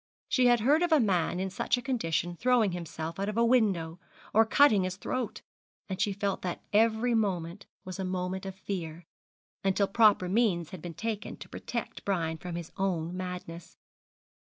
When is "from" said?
12.39-12.55